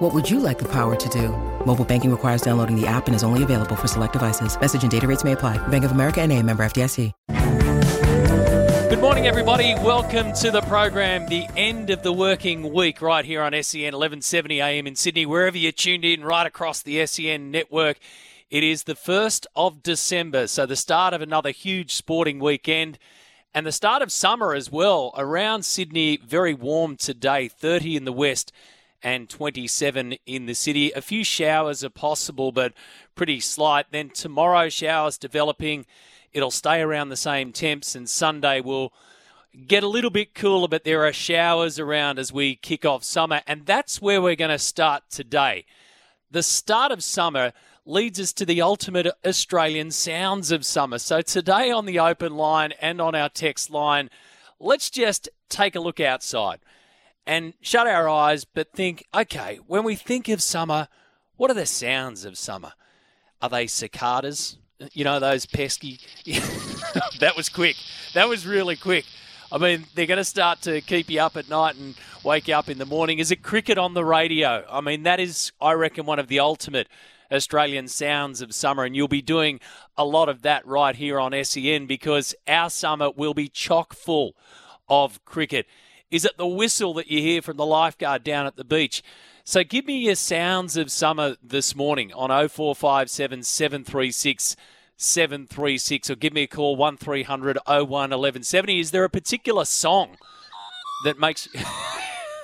What 0.00 0.14
would 0.14 0.30
you 0.30 0.40
like 0.40 0.58
the 0.58 0.68
power 0.72 0.96
to 0.96 1.08
do? 1.10 1.28
Mobile 1.66 1.84
banking 1.84 2.10
requires 2.10 2.40
downloading 2.40 2.74
the 2.74 2.86
app 2.86 3.06
and 3.06 3.14
is 3.14 3.22
only 3.22 3.42
available 3.42 3.76
for 3.76 3.86
select 3.86 4.14
devices. 4.14 4.58
Message 4.58 4.80
and 4.80 4.90
data 4.90 5.06
rates 5.06 5.24
may 5.24 5.32
apply. 5.32 5.58
Bank 5.68 5.84
of 5.84 5.90
America 5.90 6.22
and 6.22 6.32
a 6.32 6.42
member 6.42 6.62
FDIC. 6.62 7.12
Good 8.88 8.98
morning, 8.98 9.26
everybody. 9.26 9.74
Welcome 9.74 10.32
to 10.36 10.50
the 10.50 10.62
program, 10.62 11.26
the 11.26 11.46
end 11.54 11.90
of 11.90 12.02
the 12.02 12.14
working 12.14 12.72
week, 12.72 13.02
right 13.02 13.26
here 13.26 13.42
on 13.42 13.52
SEN 13.52 13.92
1170 13.92 14.62
AM 14.62 14.86
in 14.86 14.96
Sydney, 14.96 15.26
wherever 15.26 15.58
you're 15.58 15.70
tuned 15.70 16.06
in, 16.06 16.24
right 16.24 16.46
across 16.46 16.80
the 16.80 17.04
SEN 17.04 17.50
network. 17.50 17.98
It 18.48 18.64
is 18.64 18.84
the 18.84 18.94
1st 18.94 19.48
of 19.54 19.82
December, 19.82 20.46
so 20.46 20.64
the 20.64 20.76
start 20.76 21.12
of 21.12 21.20
another 21.20 21.50
huge 21.50 21.94
sporting 21.94 22.38
weekend 22.38 22.98
and 23.52 23.66
the 23.66 23.70
start 23.70 24.00
of 24.00 24.10
summer 24.10 24.54
as 24.54 24.72
well. 24.72 25.12
Around 25.18 25.66
Sydney, 25.66 26.16
very 26.16 26.54
warm 26.54 26.96
today, 26.96 27.48
30 27.48 27.96
in 27.96 28.06
the 28.06 28.14
west 28.14 28.50
and 29.02 29.28
27 29.28 30.14
in 30.26 30.46
the 30.46 30.54
city. 30.54 30.92
A 30.92 31.00
few 31.00 31.24
showers 31.24 31.82
are 31.84 31.90
possible, 31.90 32.52
but 32.52 32.72
pretty 33.14 33.40
slight. 33.40 33.86
Then 33.90 34.10
tomorrow, 34.10 34.68
showers 34.68 35.18
developing. 35.18 35.86
It'll 36.32 36.50
stay 36.50 36.80
around 36.80 37.08
the 37.08 37.16
same 37.16 37.52
temps, 37.52 37.94
and 37.94 38.08
Sunday 38.08 38.60
will 38.60 38.92
get 39.66 39.82
a 39.82 39.88
little 39.88 40.10
bit 40.10 40.34
cooler, 40.34 40.68
but 40.68 40.84
there 40.84 41.04
are 41.04 41.12
showers 41.12 41.78
around 41.78 42.18
as 42.18 42.32
we 42.32 42.56
kick 42.56 42.84
off 42.84 43.02
summer, 43.02 43.42
and 43.46 43.66
that's 43.66 44.00
where 44.00 44.22
we're 44.22 44.36
going 44.36 44.50
to 44.50 44.58
start 44.58 45.04
today. 45.10 45.64
The 46.30 46.42
start 46.42 46.92
of 46.92 47.02
summer 47.02 47.52
leads 47.84 48.20
us 48.20 48.32
to 48.34 48.46
the 48.46 48.62
ultimate 48.62 49.08
Australian 49.26 49.90
sounds 49.90 50.52
of 50.52 50.64
summer. 50.64 50.98
So 50.98 51.22
today 51.22 51.70
on 51.70 51.86
the 51.86 51.98
open 51.98 52.36
line 52.36 52.72
and 52.80 53.00
on 53.00 53.16
our 53.16 53.28
text 53.28 53.70
line, 53.70 54.10
let's 54.60 54.90
just 54.90 55.28
take 55.48 55.74
a 55.74 55.80
look 55.80 55.98
outside 55.98 56.60
and 57.30 57.54
shut 57.60 57.86
our 57.86 58.08
eyes, 58.08 58.44
but 58.44 58.72
think, 58.72 59.06
okay, 59.14 59.60
when 59.68 59.84
we 59.84 59.94
think 59.94 60.28
of 60.28 60.42
summer, 60.42 60.88
what 61.36 61.48
are 61.48 61.54
the 61.54 61.64
sounds 61.64 62.24
of 62.24 62.36
summer? 62.36 62.72
Are 63.40 63.48
they 63.48 63.68
cicadas? 63.68 64.58
You 64.94 65.04
know, 65.04 65.20
those 65.20 65.46
pesky. 65.46 66.00
that 67.20 67.34
was 67.36 67.48
quick. 67.48 67.76
That 68.14 68.28
was 68.28 68.48
really 68.48 68.74
quick. 68.74 69.04
I 69.52 69.58
mean, 69.58 69.86
they're 69.94 70.06
going 70.06 70.18
to 70.18 70.24
start 70.24 70.60
to 70.62 70.80
keep 70.80 71.08
you 71.08 71.20
up 71.20 71.36
at 71.36 71.48
night 71.48 71.76
and 71.76 71.94
wake 72.24 72.48
you 72.48 72.54
up 72.56 72.68
in 72.68 72.78
the 72.78 72.84
morning. 72.84 73.20
Is 73.20 73.30
it 73.30 73.44
cricket 73.44 73.78
on 73.78 73.94
the 73.94 74.04
radio? 74.04 74.64
I 74.68 74.80
mean, 74.80 75.04
that 75.04 75.20
is, 75.20 75.52
I 75.60 75.74
reckon, 75.74 76.06
one 76.06 76.18
of 76.18 76.26
the 76.26 76.40
ultimate 76.40 76.88
Australian 77.30 77.86
sounds 77.86 78.42
of 78.42 78.52
summer, 78.52 78.82
and 78.82 78.96
you'll 78.96 79.06
be 79.06 79.22
doing 79.22 79.60
a 79.96 80.04
lot 80.04 80.28
of 80.28 80.42
that 80.42 80.66
right 80.66 80.96
here 80.96 81.20
on 81.20 81.32
SEN 81.44 81.86
because 81.86 82.34
our 82.48 82.70
summer 82.70 83.08
will 83.08 83.34
be 83.34 83.46
chock 83.46 83.94
full 83.94 84.34
of 84.88 85.24
cricket. 85.24 85.66
Is 86.10 86.24
it 86.24 86.36
the 86.36 86.46
whistle 86.46 86.94
that 86.94 87.10
you 87.10 87.20
hear 87.20 87.40
from 87.40 87.56
the 87.56 87.66
lifeguard 87.66 88.24
down 88.24 88.46
at 88.46 88.56
the 88.56 88.64
beach? 88.64 89.02
So 89.44 89.62
give 89.62 89.86
me 89.86 89.98
your 89.98 90.16
sounds 90.16 90.76
of 90.76 90.90
summer 90.90 91.36
this 91.42 91.74
morning 91.74 92.12
on 92.12 92.30
0457 92.30 93.42
736 93.42 94.56
736 94.96 96.10
or 96.10 96.14
give 96.14 96.32
me 96.32 96.42
a 96.42 96.46
call 96.46 96.76
1300 96.76 97.58
01 97.66 97.86
1170. 97.86 98.80
Is 98.80 98.90
there 98.90 99.04
a 99.04 99.10
particular 99.10 99.64
song 99.64 100.16
that 101.04 101.18
makes. 101.18 101.48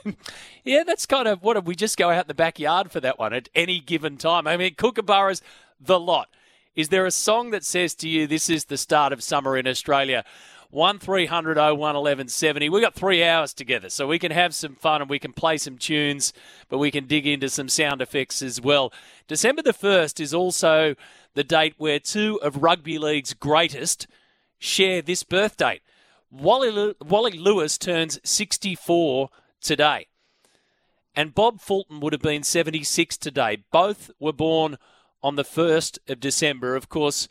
yeah, 0.64 0.82
that's 0.86 1.06
kind 1.06 1.28
of 1.28 1.42
what 1.42 1.56
if 1.56 1.64
we 1.64 1.74
just 1.74 1.98
go 1.98 2.10
out 2.10 2.28
the 2.28 2.34
backyard 2.34 2.90
for 2.90 3.00
that 3.00 3.18
one 3.18 3.32
at 3.32 3.48
any 3.54 3.80
given 3.80 4.16
time? 4.16 4.46
I 4.46 4.56
mean, 4.56 4.74
Kookaburras, 4.74 5.42
the 5.80 6.00
lot. 6.00 6.28
Is 6.74 6.90
there 6.90 7.06
a 7.06 7.10
song 7.10 7.50
that 7.50 7.64
says 7.64 7.94
to 7.96 8.08
you, 8.08 8.26
this 8.26 8.50
is 8.50 8.66
the 8.66 8.76
start 8.76 9.12
of 9.12 9.22
summer 9.22 9.56
in 9.56 9.66
Australia? 9.66 10.24
1300 10.70 11.56
01 11.56 11.78
1170. 11.78 12.68
We've 12.68 12.82
got 12.82 12.94
three 12.94 13.22
hours 13.24 13.54
together, 13.54 13.88
so 13.88 14.06
we 14.06 14.18
can 14.18 14.32
have 14.32 14.54
some 14.54 14.74
fun 14.74 15.00
and 15.00 15.10
we 15.10 15.18
can 15.18 15.32
play 15.32 15.56
some 15.58 15.78
tunes, 15.78 16.32
but 16.68 16.78
we 16.78 16.90
can 16.90 17.06
dig 17.06 17.26
into 17.26 17.48
some 17.48 17.68
sound 17.68 18.02
effects 18.02 18.42
as 18.42 18.60
well. 18.60 18.92
December 19.28 19.62
the 19.62 19.72
1st 19.72 20.20
is 20.20 20.34
also 20.34 20.94
the 21.34 21.44
date 21.44 21.74
where 21.78 21.98
two 21.98 22.40
of 22.42 22.62
rugby 22.62 22.98
league's 22.98 23.34
greatest 23.34 24.06
share 24.58 25.02
this 25.02 25.22
birth 25.22 25.56
date. 25.56 25.82
Wally, 26.30 26.94
Wally 27.00 27.38
Lewis 27.38 27.78
turns 27.78 28.18
64 28.24 29.30
today, 29.60 30.06
and 31.14 31.34
Bob 31.34 31.60
Fulton 31.60 32.00
would 32.00 32.12
have 32.12 32.22
been 32.22 32.42
76 32.42 33.16
today. 33.16 33.58
Both 33.70 34.10
were 34.18 34.32
born 34.32 34.76
on 35.22 35.36
the 35.36 35.44
1st 35.44 35.98
of 36.08 36.20
December. 36.20 36.76
Of 36.76 36.88
course, 36.88 37.28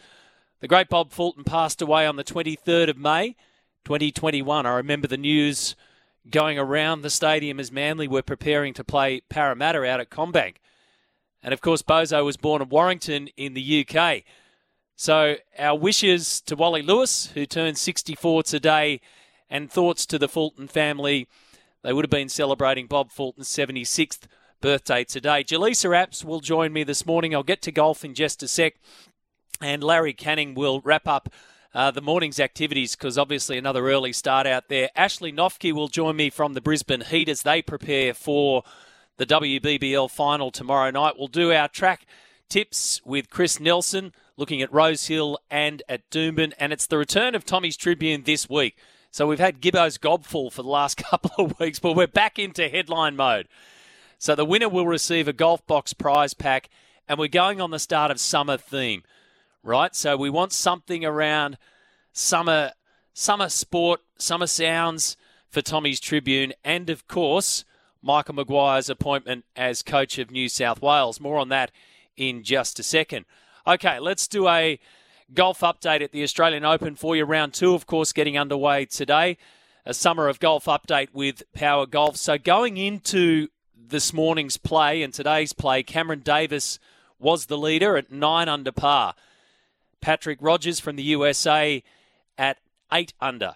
the 0.61 0.67
great 0.67 0.89
Bob 0.89 1.11
Fulton 1.11 1.43
passed 1.43 1.81
away 1.81 2.07
on 2.07 2.15
the 2.15 2.23
23rd 2.23 2.89
of 2.89 2.97
May, 2.97 3.35
2021. 3.83 4.65
I 4.65 4.75
remember 4.75 5.07
the 5.07 5.17
news 5.17 5.75
going 6.29 6.57
around 6.57 7.01
the 7.01 7.09
stadium 7.09 7.59
as 7.59 7.71
Manly 7.71 8.07
were 8.07 8.21
preparing 8.21 8.73
to 8.73 8.83
play 8.83 9.21
Parramatta 9.29 9.83
out 9.85 9.99
at 9.99 10.09
CommBank. 10.09 10.55
And 11.43 11.53
of 11.53 11.61
course, 11.61 11.81
Bozo 11.81 12.25
was 12.25 12.37
born 12.37 12.61
in 12.61 12.69
Warrington 12.69 13.27
in 13.37 13.53
the 13.53 13.85
UK. 13.87 14.23
So 14.95 15.35
our 15.59 15.77
wishes 15.77 16.41
to 16.41 16.55
Wally 16.55 16.81
Lewis, 16.81 17.27
who 17.33 17.45
turned 17.45 17.77
64 17.77 18.43
today, 18.43 19.01
and 19.49 19.69
thoughts 19.69 20.05
to 20.07 20.17
the 20.17 20.29
Fulton 20.29 20.67
family. 20.67 21.27
They 21.83 21.93
would 21.93 22.05
have 22.05 22.09
been 22.09 22.29
celebrating 22.29 22.87
Bob 22.87 23.11
Fulton's 23.11 23.49
76th 23.49 24.21
birthday 24.61 25.03
today. 25.03 25.43
Jaleesa 25.43 25.89
Apps 25.89 26.23
will 26.23 26.39
join 26.39 26.73
me 26.73 26.83
this 26.83 27.05
morning. 27.05 27.35
I'll 27.35 27.43
get 27.43 27.61
to 27.63 27.71
golf 27.71 28.03
in 28.03 28.15
just 28.15 28.41
a 28.41 28.47
sec. 28.47 28.75
And 29.61 29.83
Larry 29.83 30.13
Canning 30.13 30.53
will 30.53 30.81
wrap 30.81 31.07
up 31.07 31.29
uh, 31.73 31.91
the 31.91 32.01
morning's 32.01 32.39
activities 32.39 32.95
because 32.95 33.17
obviously 33.17 33.57
another 33.57 33.89
early 33.89 34.13
start 34.13 34.47
out 34.47 34.69
there. 34.69 34.89
Ashley 34.95 35.31
Noffke 35.31 35.73
will 35.73 35.89
join 35.89 36.15
me 36.15 36.29
from 36.29 36.53
the 36.53 36.61
Brisbane 36.61 37.01
Heat 37.01 37.27
as 37.27 37.43
they 37.43 37.61
prepare 37.61 38.13
for 38.13 38.63
the 39.17 39.25
WBBL 39.25 40.09
final 40.09 40.51
tomorrow 40.51 40.89
night. 40.91 41.15
We'll 41.17 41.27
do 41.27 41.51
our 41.51 41.67
track 41.67 42.05
tips 42.49 43.01
with 43.05 43.29
Chris 43.29 43.59
Nelson 43.59 44.13
looking 44.37 44.61
at 44.61 44.71
Rosehill 44.71 45.39
and 45.49 45.83
at 45.89 46.09
Doomben. 46.09 46.53
And 46.59 46.71
it's 46.71 46.87
the 46.87 46.97
return 46.97 47.35
of 47.35 47.45
Tommy's 47.45 47.77
Tribune 47.77 48.23
this 48.23 48.49
week. 48.49 48.77
So 49.11 49.27
we've 49.27 49.39
had 49.39 49.61
Gibbo's 49.61 49.97
gobful 49.97 50.51
for 50.51 50.61
the 50.61 50.69
last 50.69 50.97
couple 51.03 51.45
of 51.45 51.59
weeks, 51.59 51.79
but 51.79 51.93
we're 51.93 52.07
back 52.07 52.37
into 52.39 52.69
headline 52.69 53.15
mode. 53.15 53.47
So 54.17 54.35
the 54.35 54.45
winner 54.45 54.69
will 54.69 54.87
receive 54.87 55.27
a 55.27 55.33
golf 55.33 55.65
box 55.67 55.93
prize 55.93 56.33
pack, 56.33 56.69
and 57.07 57.19
we're 57.19 57.27
going 57.27 57.59
on 57.61 57.71
the 57.71 57.79
start 57.79 58.11
of 58.11 58.19
summer 58.19 58.57
theme 58.57 59.03
right? 59.65 59.95
So 59.95 60.15
we 60.15 60.29
want 60.29 60.53
something 60.53 61.03
around 61.03 61.57
summer, 62.13 62.71
summer 63.13 63.49
sport, 63.49 64.01
summer 64.17 64.47
sounds 64.47 65.17
for 65.49 65.61
Tommy's 65.61 65.99
Tribune, 65.99 66.53
and 66.63 66.89
of 66.89 67.07
course, 67.07 67.65
Michael 68.01 68.35
Maguire's 68.35 68.89
appointment 68.89 69.45
as 69.55 69.81
coach 69.81 70.19
of 70.19 70.29
New 70.29 70.47
South 70.47 70.81
Wales. 70.81 71.19
More 71.19 71.39
on 71.39 71.49
that 71.49 71.71
in 72.15 72.43
just 72.43 72.79
a 72.79 72.83
second. 72.83 73.25
Okay, 73.65 73.99
let's 73.99 74.27
do 74.27 74.47
a 74.47 74.79
golf 75.33 75.61
update 75.61 76.01
at 76.01 76.11
the 76.11 76.21
Australian 76.21 76.63
Open 76.63 76.95
for 76.95 77.15
you. 77.15 77.25
Round 77.25 77.51
two, 77.51 77.73
of 77.73 77.87
course, 77.87 78.13
getting 78.13 78.37
underway 78.37 78.85
today. 78.85 79.37
A 79.87 79.93
summer 79.93 80.27
of 80.27 80.39
golf 80.39 80.65
update 80.65 81.09
with 81.13 81.43
Power 81.53 81.87
Golf. 81.87 82.17
So 82.17 82.37
going 82.37 82.77
into 82.77 83.47
this 83.75 84.13
morning's 84.13 84.57
play 84.57 85.01
and 85.01 85.13
today's 85.13 85.53
play, 85.53 85.81
Cameron 85.81 86.19
Davis 86.19 86.79
was 87.19 87.47
the 87.47 87.57
leader 87.57 87.97
at 87.97 88.11
nine 88.11 88.49
under 88.49 88.71
par. 88.71 89.15
Patrick 90.05 90.37
Rodgers 90.39 90.79
from 90.79 90.97
the 90.97 91.03
USA 91.03 91.81
at 92.37 92.59
eight 92.93 93.13
under. 93.19 93.55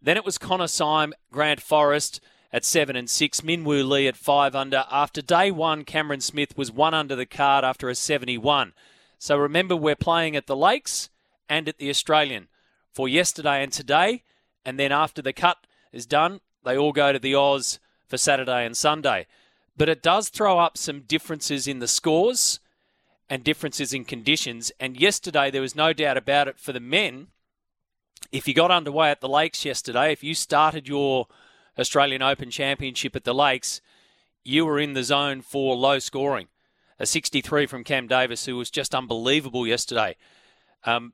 Then 0.00 0.16
it 0.16 0.24
was 0.24 0.38
Connor 0.38 0.68
Syme, 0.68 1.12
Grant 1.32 1.60
Forrest 1.60 2.20
at 2.52 2.64
seven 2.64 2.94
and 2.94 3.10
six, 3.10 3.40
Minwoo 3.40 3.82
Lee 3.82 4.06
at 4.06 4.16
five 4.16 4.54
under. 4.54 4.84
After 4.92 5.20
day 5.20 5.50
one, 5.50 5.82
Cameron 5.82 6.20
Smith 6.20 6.56
was 6.56 6.70
one 6.70 6.94
under 6.94 7.16
the 7.16 7.26
card 7.26 7.64
after 7.64 7.88
a 7.88 7.96
71. 7.96 8.74
So 9.18 9.36
remember, 9.36 9.74
we're 9.74 9.96
playing 9.96 10.36
at 10.36 10.46
the 10.46 10.54
Lakes 10.54 11.10
and 11.48 11.68
at 11.68 11.78
the 11.78 11.90
Australian 11.90 12.46
for 12.92 13.08
yesterday 13.08 13.60
and 13.64 13.72
today. 13.72 14.22
And 14.64 14.78
then 14.78 14.92
after 14.92 15.20
the 15.20 15.32
cut 15.32 15.66
is 15.92 16.06
done, 16.06 16.38
they 16.64 16.78
all 16.78 16.92
go 16.92 17.12
to 17.12 17.18
the 17.18 17.34
Oz 17.34 17.80
for 18.06 18.18
Saturday 18.18 18.64
and 18.64 18.76
Sunday. 18.76 19.26
But 19.76 19.88
it 19.88 20.04
does 20.04 20.28
throw 20.28 20.60
up 20.60 20.78
some 20.78 21.00
differences 21.00 21.66
in 21.66 21.80
the 21.80 21.88
scores 21.88 22.60
and 23.30 23.44
differences 23.44 23.92
in 23.92 24.04
conditions. 24.04 24.72
And 24.80 24.98
yesterday, 24.98 25.50
there 25.50 25.62
was 25.62 25.76
no 25.76 25.92
doubt 25.92 26.16
about 26.16 26.48
it 26.48 26.58
for 26.58 26.72
the 26.72 26.80
men. 26.80 27.28
If 28.32 28.48
you 28.48 28.54
got 28.54 28.70
underway 28.70 29.10
at 29.10 29.20
the 29.20 29.28
Lakes 29.28 29.64
yesterday, 29.64 30.12
if 30.12 30.24
you 30.24 30.34
started 30.34 30.88
your 30.88 31.26
Australian 31.78 32.22
Open 32.22 32.50
Championship 32.50 33.14
at 33.14 33.24
the 33.24 33.34
Lakes, 33.34 33.80
you 34.44 34.64
were 34.64 34.78
in 34.78 34.94
the 34.94 35.04
zone 35.04 35.42
for 35.42 35.76
low 35.76 35.98
scoring. 35.98 36.48
A 36.98 37.06
63 37.06 37.66
from 37.66 37.84
Cam 37.84 38.08
Davis, 38.08 38.46
who 38.46 38.56
was 38.56 38.70
just 38.70 38.94
unbelievable 38.94 39.66
yesterday. 39.66 40.16
Um, 40.84 41.12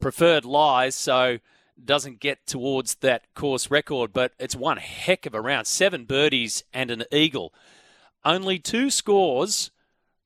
preferred 0.00 0.44
lies, 0.44 0.94
so 0.94 1.38
doesn't 1.84 2.20
get 2.20 2.46
towards 2.46 2.96
that 2.96 3.32
course 3.34 3.70
record, 3.70 4.12
but 4.12 4.32
it's 4.38 4.56
one 4.56 4.78
heck 4.78 5.26
of 5.26 5.34
a 5.34 5.40
round. 5.40 5.66
Seven 5.66 6.04
birdies 6.04 6.64
and 6.72 6.90
an 6.90 7.04
eagle. 7.12 7.52
Only 8.24 8.58
two 8.58 8.90
scores 8.90 9.70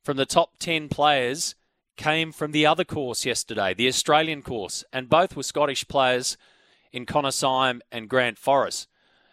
from 0.02 0.16
the 0.16 0.26
top 0.26 0.58
10 0.58 0.88
players 0.88 1.54
came 1.96 2.32
from 2.32 2.52
the 2.52 2.66
other 2.66 2.84
course 2.84 3.24
yesterday, 3.24 3.74
the 3.74 3.88
Australian 3.88 4.42
course, 4.42 4.84
and 4.92 5.08
both 5.08 5.36
were 5.36 5.42
Scottish 5.42 5.86
players 5.86 6.36
in 6.90 7.06
Connor 7.06 7.30
Syme 7.30 7.82
and 7.90 8.08
Grant 8.08 8.38
Forrest. 8.38 8.88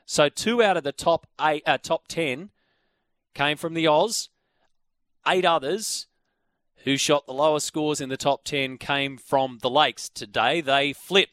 So 0.06 0.30
two 0.30 0.64
out 0.64 0.78
of 0.78 0.84
the 0.84 0.92
top 0.92 1.28
eight, 1.40 1.64
uh, 1.66 1.78
top 1.78 2.08
10 2.08 2.50
came 3.34 3.58
from 3.58 3.74
the 3.74 3.88
Oz. 3.88 4.30
Eight 5.28 5.46
others 5.46 6.08
who 6.84 6.98
shot 6.98 7.26
the 7.26 7.34
lowest 7.34 7.68
scores 7.68 8.02
in 8.02 8.10
the 8.10 8.18
top 8.18 8.44
10 8.44 8.78
came 8.78 9.18
from 9.18 9.60
the 9.62 9.70
Lakes. 9.70 10.10
Today 10.10 10.62
they 10.62 10.94
flip. 10.94 11.30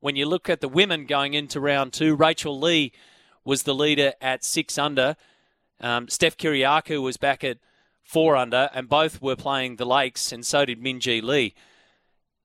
When 0.00 0.16
you 0.16 0.26
look 0.26 0.48
at 0.48 0.60
the 0.60 0.68
women 0.68 1.06
going 1.06 1.34
into 1.34 1.60
round 1.60 1.92
two, 1.92 2.14
Rachel 2.14 2.58
Lee 2.58 2.92
was 3.44 3.64
the 3.64 3.74
leader 3.74 4.12
at 4.20 4.44
six 4.44 4.78
under. 4.78 5.16
Um, 5.80 6.08
Steph 6.08 6.36
Kyriacou 6.36 7.02
was 7.02 7.16
back 7.16 7.44
at 7.44 7.58
four 8.06 8.36
under, 8.36 8.70
and 8.72 8.88
both 8.88 9.20
were 9.20 9.36
playing 9.36 9.76
the 9.76 9.84
Lakes, 9.84 10.30
and 10.30 10.46
so 10.46 10.64
did 10.64 10.80
Minjee 10.80 11.22
Lee. 11.22 11.54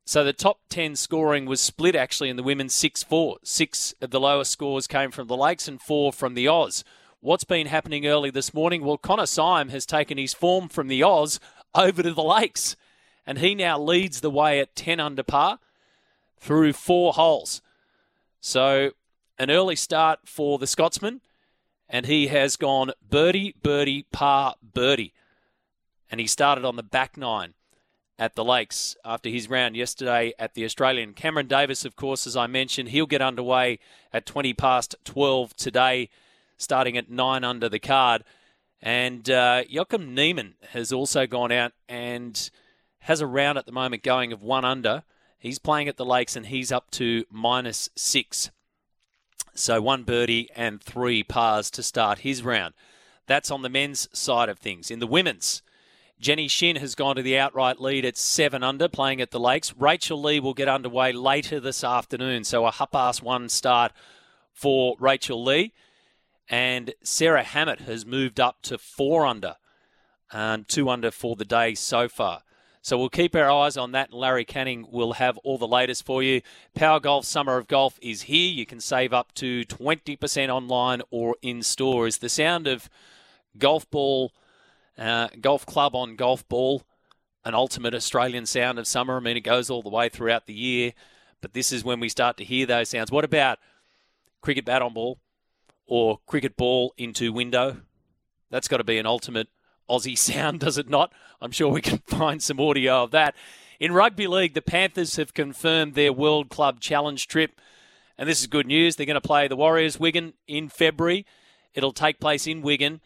So 0.06 0.24
the 0.24 0.34
top 0.34 0.60
10 0.69 0.96
scoring 0.96 1.46
was 1.46 1.62
split 1.62 1.96
actually 1.96 2.30
in 2.30 2.36
the 2.36 2.44
women's 2.44 2.74
6 2.74 3.04
4. 3.04 3.38
Six 3.44 3.94
of 4.02 4.10
the 4.10 4.19
lowest 4.19 4.52
scores 4.52 4.88
came 4.88 5.12
from 5.12 5.28
the 5.28 5.38
Lakes 5.38 5.68
and 5.68 5.80
four 5.80 6.12
from 6.12 6.34
the 6.34 6.48
Oz. 6.48 6.84
What's 7.19 7.44
been 7.44 7.68
happening 7.68 8.08
early 8.08 8.31
this 8.31 8.54
morning? 8.54 8.84
Well, 8.84 8.98
Connor 8.98 9.28
Syme 9.28 9.69
has 9.69 9.86
taken 9.86 10.18
his 10.18 10.34
form 10.34 10.68
from 10.68 10.88
the 10.88 11.04
Oz 11.04 11.40
over 11.75 12.02
to 12.02 12.13
the 12.13 12.24
Lakes, 12.24 12.75
and 13.25 13.38
he 13.38 13.54
now 13.54 13.80
leads 13.80 14.22
the 14.22 14.31
way 14.31 14.60
at 14.60 14.75
10 14.75 15.00
under 15.00 15.24
par 15.24 15.60
through 16.40 16.74
four 16.74 17.13
holes. 17.13 17.62
So 18.40 18.92
an 19.38 19.52
early 19.52 19.75
start 19.75 20.22
for 20.25 20.58
the 20.58 20.66
Scotsman, 20.66 21.22
and 21.88 22.08
he 22.08 22.28
has 22.28 22.58
gone 22.58 22.92
birdie, 23.08 23.54
birdie, 23.62 24.08
par, 24.12 24.56
birdie. 24.62 25.13
And 26.12 26.19
he 26.19 26.28
started 26.28 26.66
on 26.66 26.75
the 26.75 26.84
back 26.84 27.18
nine 27.18 27.56
at 28.19 28.36
the 28.36 28.44
Lakes 28.44 28.96
after 29.04 29.30
his 29.30 29.50
round 29.50 29.75
yesterday 29.75 30.34
at 30.38 30.54
the 30.54 30.66
Australian. 30.66 31.13
Cameron 31.13 31.48
Davis, 31.48 31.86
of 31.86 31.96
course, 31.96 32.28
as 32.28 32.38
I 32.38 32.46
mentioned, 32.46 32.90
he'll 32.90 33.08
get 33.08 33.22
underway 33.22 33.80
at 34.13 34.28
20 34.28 34.54
past 34.54 34.96
12 35.06 35.56
today 35.56 36.10
starting 36.62 36.96
at 36.98 37.10
nine 37.10 37.44
under 37.44 37.68
the 37.68 37.80
card. 37.80 38.24
And 38.81 39.30
uh, 39.30 39.63
Joaquin 39.72 40.13
Niemann 40.13 40.56
has 40.69 40.94
also 40.94 41.25
gone 41.25 41.52
out 41.52 41.72
and 41.90 42.50
has 43.00 43.22
a 43.22 43.28
round 43.28 43.58
at 43.58 43.66
the 43.66 43.72
moment 43.72 44.04
going 44.04 44.31
of 44.31 44.44
one 44.44 44.66
under. 44.66 45.04
He's 45.40 45.60
playing 45.60 45.88
at 45.88 45.98
the 45.98 46.06
Lakes 46.06 46.36
and 46.36 46.46
he's 46.46 46.72
up 46.72 46.92
to 46.92 47.25
minus 47.31 47.90
six. 47.96 48.52
So 49.54 49.81
one 49.81 50.04
birdie 50.04 50.50
and 50.56 50.81
three 50.81 51.24
pars 51.24 51.72
to 51.72 51.84
start 51.84 52.19
his 52.19 52.44
round. 52.44 52.74
That's 53.28 53.52
on 53.52 53.62
the 53.62 53.69
men's 53.69 54.08
side 54.13 54.50
of 54.50 54.60
things. 54.60 54.92
In 54.92 55.00
the 55.00 55.08
women's, 55.08 55.62
Jenny 56.22 56.48
Shin 56.48 56.76
has 56.76 56.94
gone 56.94 57.16
to 57.16 57.24
the 57.24 57.40
outright 57.40 57.82
lead 57.82 58.06
at 58.06 58.16
seven 58.16 58.62
under, 58.62 58.88
playing 58.88 59.22
at 59.22 59.32
the 59.32 59.40
Lakes. 59.40 59.74
Rachel 59.76 60.22
Lee 60.22 60.40
will 60.40 60.54
get 60.54 60.68
underway 60.68 61.12
later 61.12 61.60
this 61.60 61.84
afternoon, 61.84 62.44
so 62.44 62.68
a 62.68 62.72
half 62.72 62.92
past 62.92 63.24
one 63.24 63.50
start 63.50 63.92
for 64.54 64.96
Rachel 65.00 65.44
Lee. 65.44 65.74
And 66.48 66.94
Sarah 67.02 67.44
Hammett 67.44 67.80
has 67.82 68.06
moved 68.06 68.40
up 68.40 68.62
to 68.64 68.78
four 68.78 69.26
under, 69.26 69.56
and 70.32 70.68
two 70.68 70.92
under 70.92 71.10
for 71.10 71.36
the 71.36 71.44
day 71.44 71.74
so 71.74 72.08
far. 72.08 72.44
So 72.84 73.00
we'll 73.00 73.10
keep 73.10 73.36
our 73.36 73.50
eyes 73.50 73.76
on 73.76 73.92
that. 73.94 74.14
Larry 74.14 74.46
Canning 74.46 74.86
will 74.92 75.14
have 75.14 75.40
all 75.40 75.58
the 75.58 75.68
latest 75.68 76.06
for 76.06 76.22
you. 76.22 76.42
Power 76.76 77.00
Golf 77.00 77.26
Summer 77.26 77.58
of 77.58 77.68
Golf 77.68 77.98
is 78.00 78.24
here. 78.24 78.52
You 78.52 78.68
can 78.68 78.80
save 78.80 79.12
up 79.12 79.34
to 79.36 79.66
20% 79.66 80.50
online 80.50 81.02
or 81.10 81.36
in 81.42 81.64
stores. 81.64 82.20
The 82.20 82.30
sound 82.30 82.68
of 82.68 82.92
golf 83.58 83.90
ball, 83.90 84.34
uh, 85.01 85.30
golf 85.39 85.65
club 85.65 85.95
on 85.95 86.15
golf 86.15 86.48
ball, 86.48 86.83
an 87.44 87.56
ultimate 87.56 87.95
Australian 87.95 88.45
sound 88.45 88.80
of 88.80 88.88
summer. 88.88 89.18
I 89.18 89.19
mean, 89.19 89.38
it 89.38 89.42
goes 89.42 89.69
all 89.69 89.81
the 89.81 89.89
way 89.89 90.09
throughout 90.09 90.45
the 90.45 90.53
year, 90.53 90.94
but 91.42 91.53
this 91.53 91.71
is 91.71 91.83
when 91.83 92.00
we 92.00 92.09
start 92.09 92.38
to 92.38 92.44
hear 92.44 92.65
those 92.65 92.89
sounds. 92.89 93.12
What 93.12 93.25
about 93.25 93.59
cricket 94.42 94.65
bat 94.65 94.81
on 94.81 94.94
ball? 94.94 95.19
or 95.92 96.21
cricket 96.25 96.56
ball 96.56 96.94
into 96.98 97.33
window. 97.33 97.75
That's 98.50 98.69
got 98.69 98.77
to 98.77 98.83
be 98.86 98.98
an 98.98 99.06
ultimate 99.06 99.50
Aussie 99.89 100.18
sound, 100.18 100.62
does 100.62 100.77
it 100.77 100.89
not? 100.89 101.12
I'm 101.42 101.51
sure 101.51 101.68
we 101.68 101.81
can 101.81 101.98
find 102.07 102.42
some 102.42 102.62
audio 102.62 103.03
of 103.03 103.12
that. 103.12 103.36
In 103.77 103.92
rugby 103.92 104.25
league, 104.25 104.53
the 104.53 104.62
Panthers 104.62 105.18
have 105.18 105.33
confirmed 105.33 105.95
their 105.95 106.13
World 106.13 106.50
Club 106.50 106.80
Challenge 106.80 107.27
trip. 107.27 107.59
And 108.18 108.30
this 108.30 108.39
is 108.39 108.48
good 108.48 108.68
news. 108.68 108.95
They're 108.95 109.06
going 109.06 109.15
to 109.15 109.21
play 109.21 109.50
the 109.50 109.57
Warriors 109.57 110.00
Wigan 110.00 110.33
in 110.48 110.69
February. 110.69 111.25
It'll 111.74 111.92
take 111.92 112.21
place 112.21 112.48
in 112.48 112.62
Wigan 112.62 113.01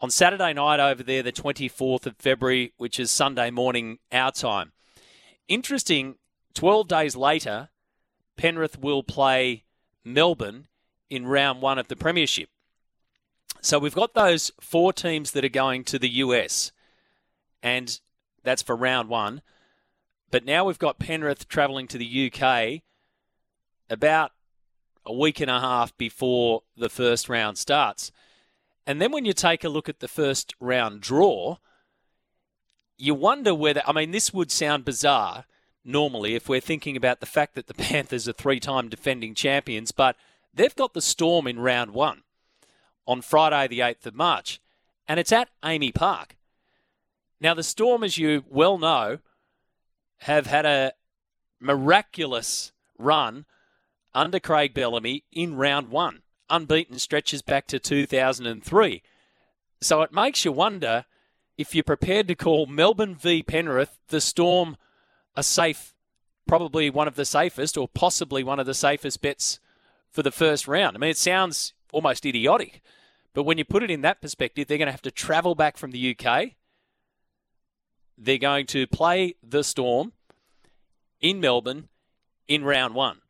on 0.00 0.10
Saturday 0.10 0.52
night 0.52 0.80
over 0.80 1.02
there, 1.02 1.22
the 1.22 1.32
24th 1.32 2.06
of 2.06 2.16
February, 2.18 2.72
which 2.76 2.98
is 3.00 3.10
Sunday 3.10 3.50
morning 3.50 3.98
our 4.12 4.32
time. 4.32 4.72
Interesting, 5.48 6.16
12 6.54 6.88
days 6.88 7.16
later, 7.16 7.68
Penrith 8.36 8.78
will 8.78 9.02
play 9.02 9.64
Melbourne 10.04 10.66
in 11.10 11.26
round 11.26 11.62
one 11.62 11.78
of 11.78 11.88
the 11.88 11.96
Premiership. 11.96 12.48
So 13.60 13.78
we've 13.78 13.94
got 13.94 14.14
those 14.14 14.50
four 14.60 14.92
teams 14.92 15.30
that 15.30 15.44
are 15.44 15.48
going 15.48 15.84
to 15.84 15.98
the 15.98 16.08
US, 16.08 16.72
and 17.62 17.98
that's 18.42 18.62
for 18.62 18.76
round 18.76 19.08
one. 19.08 19.42
But 20.30 20.44
now 20.44 20.64
we've 20.64 20.78
got 20.78 20.98
Penrith 20.98 21.48
travelling 21.48 21.86
to 21.88 21.98
the 21.98 22.32
UK 22.32 22.82
about 23.88 24.32
a 25.06 25.14
week 25.14 25.40
and 25.40 25.50
a 25.50 25.60
half 25.60 25.96
before 25.96 26.62
the 26.76 26.88
first 26.88 27.28
round 27.28 27.56
starts. 27.56 28.10
And 28.86 29.00
then 29.00 29.12
when 29.12 29.24
you 29.24 29.32
take 29.32 29.64
a 29.64 29.68
look 29.68 29.88
at 29.88 30.00
the 30.00 30.08
first 30.08 30.54
round 30.60 31.00
draw, 31.00 31.56
you 32.96 33.14
wonder 33.14 33.54
whether, 33.54 33.82
I 33.86 33.92
mean, 33.92 34.10
this 34.10 34.32
would 34.32 34.50
sound 34.50 34.84
bizarre 34.84 35.46
normally 35.84 36.34
if 36.34 36.48
we're 36.48 36.60
thinking 36.60 36.96
about 36.96 37.20
the 37.20 37.26
fact 37.26 37.54
that 37.54 37.66
the 37.66 37.74
Panthers 37.84 38.28
are 38.28 38.32
three 38.32 38.60
time 38.60 38.88
defending 38.88 39.34
champions, 39.34 39.92
but 39.92 40.16
They've 40.54 40.74
got 40.74 40.94
the 40.94 41.02
Storm 41.02 41.46
in 41.46 41.58
round 41.58 41.92
one 41.92 42.22
on 43.06 43.22
Friday, 43.22 43.66
the 43.68 43.80
8th 43.80 44.06
of 44.06 44.14
March, 44.14 44.60
and 45.08 45.18
it's 45.18 45.32
at 45.32 45.48
AAMI 45.62 45.94
Park. 45.94 46.36
Now, 47.40 47.54
the 47.54 47.64
Storm, 47.64 48.04
as 48.04 48.16
you 48.16 48.44
well 48.48 48.78
know, 48.78 49.18
have 50.18 50.46
had 50.46 50.64
a 50.64 50.92
miraculous 51.60 52.72
run 52.96 53.46
under 54.14 54.38
Craig 54.38 54.72
Bellamy 54.72 55.24
in 55.32 55.56
round 55.56 55.88
one. 55.88 56.22
Unbeaten 56.54 57.00
stretches 57.00 57.42
back 57.42 57.66
to 57.66 57.80
2003. 57.80 59.02
So 59.80 60.02
it 60.02 60.12
makes 60.12 60.44
you 60.44 60.52
wonder 60.52 61.04
if 61.58 61.74
you're 61.74 61.82
prepared 61.82 62.28
to 62.28 62.36
call 62.36 62.66
Melbourne 62.66 63.16
v 63.16 63.42
Penrith 63.42 63.98
the 64.06 64.20
Storm 64.20 64.76
a 65.34 65.42
safe, 65.42 65.94
probably 66.46 66.90
one 66.90 67.08
of 67.08 67.16
the 67.16 67.24
safest, 67.24 67.76
or 67.76 67.88
possibly 67.88 68.44
one 68.44 68.60
of 68.60 68.66
the 68.66 68.74
safest 68.74 69.20
bets 69.20 69.58
for 70.12 70.22
the 70.22 70.30
first 70.30 70.68
round. 70.68 70.96
I 70.96 71.00
mean, 71.00 71.10
it 71.10 71.16
sounds 71.16 71.72
almost 71.92 72.24
idiotic, 72.24 72.82
but 73.32 73.42
when 73.42 73.58
you 73.58 73.64
put 73.64 73.82
it 73.82 73.90
in 73.90 74.02
that 74.02 74.22
perspective, 74.22 74.68
they're 74.68 74.78
going 74.78 74.86
to 74.86 74.92
have 74.92 75.02
to 75.02 75.10
travel 75.10 75.56
back 75.56 75.76
from 75.76 75.90
the 75.90 76.16
UK. 76.16 76.52
They're 78.16 78.38
going 78.38 78.66
to 78.66 78.86
play 78.86 79.34
the 79.42 79.64
Storm 79.64 80.12
in 81.20 81.40
Melbourne 81.40 81.88
in 82.46 82.62
round 82.62 82.94
one. 82.94 83.22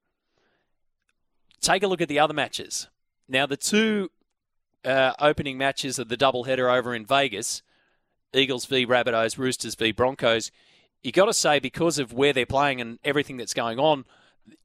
Take 1.62 1.82
a 1.82 1.86
look 1.86 2.02
at 2.02 2.08
the 2.08 2.18
other 2.18 2.34
matches. 2.34 2.88
Now, 3.28 3.46
the 3.46 3.56
two 3.56 4.10
uh, 4.84 5.12
opening 5.18 5.56
matches 5.58 5.98
of 5.98 6.08
the 6.08 6.16
doubleheader 6.16 6.72
over 6.76 6.94
in 6.94 7.06
Vegas 7.06 7.62
Eagles 8.34 8.66
v 8.66 8.86
Rabbitohs, 8.86 9.38
Roosters 9.38 9.74
v 9.74 9.92
Broncos. 9.92 10.50
You 11.02 11.12
got 11.12 11.26
to 11.26 11.34
say, 11.34 11.58
because 11.58 11.98
of 11.98 12.12
where 12.12 12.32
they're 12.32 12.46
playing 12.46 12.80
and 12.80 12.98
everything 13.04 13.36
that's 13.36 13.54
going 13.54 13.78
on, 13.78 14.04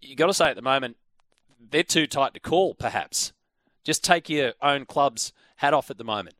you 0.01 0.15
got 0.15 0.27
to 0.27 0.33
say 0.33 0.49
at 0.49 0.55
the 0.55 0.61
moment, 0.61 0.97
they're 1.59 1.83
too 1.83 2.07
tight 2.07 2.33
to 2.33 2.39
call, 2.39 2.73
perhaps. 2.73 3.33
Just 3.83 4.03
take 4.03 4.29
your 4.29 4.53
own 4.61 4.85
club's 4.85 5.33
hat 5.57 5.73
off 5.73 5.91
at 5.91 5.97
the 5.97 6.03
moment. 6.03 6.35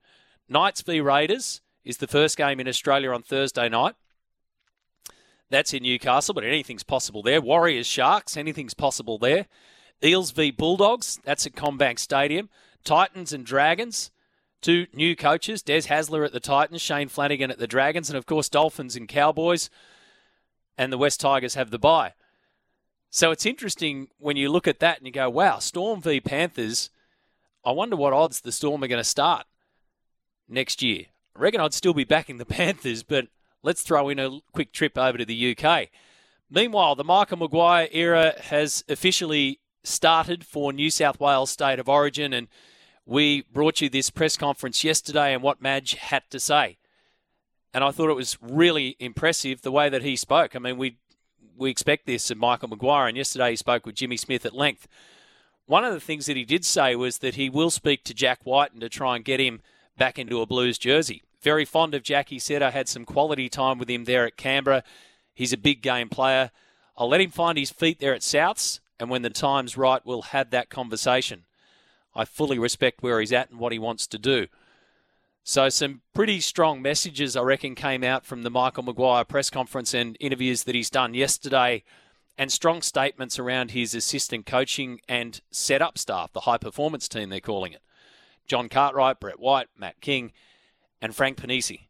Knights 0.48 0.82
v 0.82 1.02
Raiders 1.02 1.62
is 1.84 1.98
the 1.98 2.08
first 2.08 2.38
game 2.38 2.60
in 2.60 2.68
Australia 2.68 3.12
on 3.12 3.22
Thursday 3.22 3.70
night. 3.70 3.96
That's 5.50 5.74
in 5.74 5.84
Newcastle, 5.84 6.34
but 6.34 6.44
anything's 6.44 6.84
possible 6.84 7.24
there. 7.24 7.42
Warriors 7.42 7.88
Sharks, 7.88 8.38
anything's 8.38 8.74
possible 8.74 9.18
there. 9.18 9.48
Eels 10.04 10.32
v 10.32 10.52
Bulldogs, 10.52 11.20
that's 11.24 11.46
at 11.46 11.54
CommBank 11.54 12.00
Stadium. 12.00 12.50
Titans 12.84 13.34
and 13.34 13.46
Dragons, 13.46 14.12
two 14.62 14.88
new 14.94 15.16
coaches, 15.16 15.62
Des 15.62 15.82
Hasler 15.82 16.26
at 16.26 16.32
the 16.32 16.40
Titans, 16.40 16.82
Shane 16.82 17.10
Flanagan 17.10 17.52
at 17.52 17.60
the 17.60 17.68
Dragons, 17.68 18.10
and 18.10 18.18
of 18.18 18.26
course 18.26 18.50
Dolphins 18.50 18.96
and 18.96 19.08
Cowboys. 19.08 19.70
And 20.78 20.94
the 20.94 20.98
West 20.98 21.20
Tigers 21.20 21.56
have 21.56 21.72
the 21.72 21.80
bye. 21.80 22.14
So 23.10 23.32
it's 23.32 23.46
interesting 23.46 24.08
when 24.18 24.38
you 24.38 24.50
look 24.50 24.68
at 24.68 24.80
that 24.80 25.00
and 25.00 25.08
you 25.08 25.12
go, 25.12 25.30
wow, 25.30 25.60
Storm 25.60 26.02
v 26.02 26.22
Panthers. 26.22 26.90
I 27.66 27.72
wonder 27.72 27.96
what 27.96 28.14
odds 28.14 28.42
the 28.42 28.52
Storm 28.52 28.84
are 28.84 28.88
going 28.88 29.00
to 29.00 29.04
start 29.04 29.46
next 30.48 30.82
year. 30.82 31.06
I 31.36 31.40
reckon 31.42 31.60
I'd 31.60 31.74
still 31.74 31.94
be 31.94 32.04
backing 32.06 32.38
the 32.38 32.46
Panthers, 32.46 33.04
but 33.04 33.28
let's 33.64 33.82
throw 33.82 34.10
in 34.10 34.20
a 34.20 34.40
quick 34.54 34.72
trip 34.72 34.98
over 34.98 35.18
to 35.18 35.26
the 35.26 35.58
UK. 35.58 35.90
Meanwhile, 36.50 36.96
the 36.96 37.04
Michael 37.04 37.38
Maguire 37.38 37.90
era 37.92 38.34
has 38.40 38.84
officially 38.88 39.60
started 39.84 40.46
for 40.46 40.74
New 40.74 40.90
South 40.90 41.20
Wales 41.20 41.52
State 41.52 41.80
of 41.80 41.90
Origin, 41.90 42.34
and 42.34 42.48
we 43.06 43.42
brought 43.42 43.82
you 43.82 43.90
this 43.90 44.10
press 44.10 44.38
conference 44.38 44.84
yesterday 44.84 45.34
and 45.34 45.42
what 45.42 45.62
Madge 45.62 45.96
had 45.96 46.24
to 46.30 46.40
say. 46.40 46.78
And 47.74 47.84
I 47.84 47.92
thought 47.92 48.10
it 48.10 48.16
was 48.16 48.38
really 48.42 48.96
impressive 49.00 49.62
the 49.62 49.72
way 49.72 49.90
that 49.90 50.04
he 50.04 50.16
spoke. 50.16 50.56
I 50.56 50.60
mean, 50.60 50.78
we 50.78 50.98
we 51.58 51.70
expect 51.70 52.06
this 52.06 52.32
of 52.32 52.38
Michael 52.38 52.70
Maguire, 52.70 53.08
and 53.08 53.18
yesterday 53.18 53.52
he 53.52 53.56
spoke 53.58 53.86
with 53.86 53.96
Jimmy 53.96 54.16
Smith 54.16 54.46
at 54.46 54.56
length. 54.56 54.88
One 55.66 55.84
of 55.84 55.94
the 55.94 56.00
things 56.00 56.26
that 56.26 56.38
he 56.38 56.46
did 56.46 56.66
say 56.66 56.96
was 56.96 57.18
that 57.20 57.36
he 57.36 57.50
will 57.50 57.70
speak 57.70 58.04
to 58.06 58.14
Jack 58.14 58.40
Wighton 58.46 58.80
to 58.80 58.90
try 58.90 59.16
and 59.16 59.26
get 59.26 59.40
him 59.40 59.62
back 59.98 60.18
into 60.18 60.42
a 60.42 60.46
Blues 60.46 60.78
jersey. 60.78 61.22
Very 61.42 61.66
fond 61.66 61.94
of 61.94 62.02
Jack, 62.02 62.30
he 62.30 62.40
said. 62.40 62.62
I 62.64 62.72
had 62.72 62.88
some 62.88 63.06
quality 63.06 63.50
time 63.50 63.78
with 63.78 63.90
him 63.90 64.06
there 64.06 64.26
at 64.26 64.38
Canberra. 64.38 64.84
He's 65.34 65.54
a 65.54 65.58
big 65.58 65.82
game 65.82 66.10
player. 66.10 66.52
I'll 66.98 67.10
let 67.10 67.22
him 67.22 67.30
find 67.30 67.58
his 67.58 67.72
feet 67.72 68.00
there 68.00 68.14
at 68.14 68.22
Souths, 68.22 68.80
and 69.00 69.10
when 69.10 69.22
the 69.22 69.30
time's 69.30 69.78
right, 69.78 70.06
we'll 70.06 70.24
have 70.24 70.50
that 70.52 70.70
conversation. 70.70 71.46
I 72.16 72.26
fully 72.26 72.60
respect 72.60 73.02
where 73.02 73.20
he's 73.20 73.32
at 73.32 73.50
and 73.50 73.60
what 73.60 73.72
he 73.72 73.80
wants 73.80 74.08
to 74.08 74.18
do. 74.18 74.48
So, 75.44 75.70
some 75.70 76.02
pretty 76.14 76.42
strong 76.42 76.82
messages, 76.82 77.36
I 77.36 77.42
reckon, 77.42 77.74
came 77.76 78.04
out 78.04 78.26
from 78.26 78.44
the 78.44 78.52
Michael 78.52 78.84
Maguire 78.84 79.24
press 79.24 79.50
conference 79.50 79.94
and 79.94 80.18
interviews 80.20 80.64
that 80.64 80.76
he's 80.76 80.90
done 80.90 81.14
yesterday, 81.14 81.84
and 82.38 82.52
strong 82.52 82.82
statements 82.82 83.40
around 83.40 83.72
his 83.72 83.96
assistant 83.96 84.46
coaching 84.46 85.02
and 85.08 85.42
setup 85.50 85.98
staff, 85.98 86.34
the 86.34 86.42
high 86.42 86.58
performance 86.58 87.08
team, 87.08 87.30
they're 87.30 87.40
calling 87.40 87.74
it. 87.74 87.82
John 88.46 88.70
Cartwright, 88.70 89.20
Brett 89.20 89.40
White, 89.40 89.68
Matt 89.78 90.02
King, 90.02 90.32
and 91.02 91.16
Frank 91.16 91.38
Ponissi. 91.38 91.88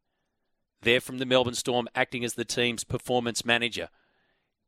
They're 0.81 1.01
from 1.01 1.17
the 1.17 1.25
Melbourne 1.25 1.55
Storm, 1.55 1.87
acting 1.93 2.23
as 2.23 2.35
the 2.35 2.45
team's 2.45 2.83
performance 2.83 3.43
manager. 3.43 3.89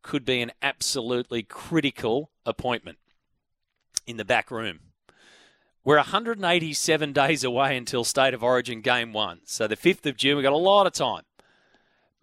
Could 0.02 0.26
be 0.26 0.42
an 0.42 0.52
absolutely 0.62 1.44
critical 1.44 2.32
appointment 2.46 2.98
in 4.08 4.18
the 4.18 4.26
back 4.26 4.50
room. 4.50 4.80
We're 5.84 5.98
187 5.98 7.14
days 7.14 7.44
away 7.44 7.76
until 7.76 8.04
State 8.04 8.34
of 8.34 8.44
Origin 8.44 8.82
Game 8.82 9.14
1. 9.14 9.42
So 9.46 9.68
the 9.68 9.76
5th 9.76 10.06
of 10.06 10.16
June, 10.16 10.38
we've 10.38 10.44
got 10.44 10.54
a 10.54 10.58
lot 10.58 10.86
of 10.86 10.94
time. 10.94 11.24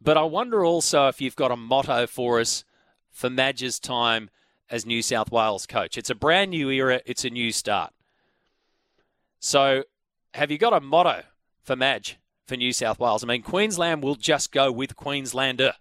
But 0.00 0.16
I 0.16 0.23
wonder 0.23 0.64
also 0.64 1.08
if 1.08 1.20
you've 1.20 1.35
got 1.35 1.50
a 1.50 1.56
motto 1.56 2.06
for 2.06 2.38
us 2.38 2.64
for 3.11 3.28
Madge's 3.28 3.80
time 3.80 4.30
as 4.70 4.87
New 4.87 5.02
South 5.02 5.32
Wales 5.32 5.66
coach. 5.66 5.99
It's 5.99 6.11
a 6.11 6.14
brand 6.14 6.50
new 6.52 6.70
era, 6.70 7.00
it's 7.04 7.25
a 7.25 7.30
new 7.30 7.50
start. 7.50 7.92
So 9.40 9.85
have 10.35 10.50
you 10.50 10.58
got 10.58 10.73
a 10.73 10.80
motto 10.80 11.23
for 11.62 11.75
Madge 11.75 12.18
for 12.47 12.56
New 12.56 12.73
South 12.73 13.00
Wales? 13.00 13.25
I 13.25 13.26
mean, 13.26 13.42
Queensland 13.42 14.02
will 14.02 14.14
just 14.14 14.52
go 14.52 14.70
with 14.70 14.94
Queenslander. 14.94 15.75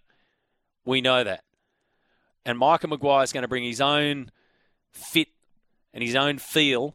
We 0.84 1.00
know 1.00 1.22
that. 1.22 1.44
And 2.48 2.58
Michael 2.58 2.88
Maguire 2.88 3.22
is 3.22 3.32
going 3.34 3.42
to 3.42 3.48
bring 3.48 3.64
his 3.64 3.78
own 3.78 4.30
fit 4.90 5.28
and 5.92 6.02
his 6.02 6.14
own 6.14 6.38
feel 6.38 6.94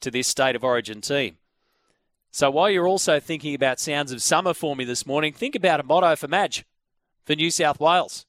to 0.00 0.12
this 0.12 0.28
state 0.28 0.54
of 0.54 0.62
origin 0.62 1.00
team. 1.00 1.38
So 2.30 2.52
while 2.52 2.70
you're 2.70 2.86
also 2.86 3.18
thinking 3.18 3.52
about 3.52 3.80
sounds 3.80 4.12
of 4.12 4.22
summer 4.22 4.54
for 4.54 4.76
me 4.76 4.84
this 4.84 5.04
morning, 5.04 5.32
think 5.32 5.56
about 5.56 5.80
a 5.80 5.82
motto 5.82 6.14
for 6.14 6.28
Madge 6.28 6.64
for 7.24 7.34
New 7.34 7.50
South 7.50 7.80
Wales. 7.80 8.26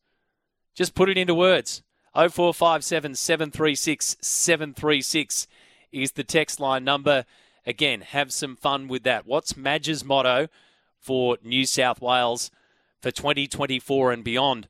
Just 0.74 0.96
put 0.96 1.10
it 1.10 1.18
into 1.18 1.36
words. 1.36 1.84
0457 2.16 3.14
736 3.14 4.18
736 4.20 5.48
is 5.92 6.14
the 6.14 6.24
text 6.24 6.60
line 6.60 6.84
number. 6.84 7.26
Again, 7.68 8.02
have 8.02 8.34
some 8.34 8.56
fun 8.56 8.88
with 8.88 9.04
that. 9.04 9.28
What's 9.28 9.56
Madge's 9.56 10.04
motto 10.04 10.48
for 11.00 11.38
New 11.44 11.68
South 11.68 12.02
Wales 12.02 12.50
for 13.00 13.12
2024 13.12 14.12
and 14.12 14.24
beyond? 14.24 14.68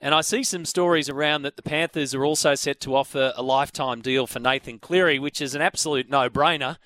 And 0.00 0.14
I 0.14 0.20
see 0.20 0.44
some 0.44 0.64
stories 0.64 1.08
around 1.08 1.42
that 1.42 1.56
the 1.56 1.62
Panthers 1.62 2.14
are 2.14 2.24
also 2.24 2.54
set 2.54 2.80
to 2.80 2.94
offer 2.94 3.32
a 3.36 3.42
lifetime 3.42 4.00
deal 4.00 4.26
for 4.26 4.38
Nathan 4.38 4.78
Cleary, 4.78 5.18
which 5.18 5.40
is 5.40 5.54
an 5.54 5.62
absolute 5.62 6.08
no 6.08 6.30
brainer 6.30 6.76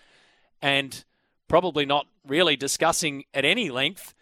and 0.62 1.04
probably 1.47 1.85
not 1.85 2.07
really 2.26 2.57
discussing 2.57 3.25
at 3.35 3.45
any 3.45 3.69
length 3.69 4.14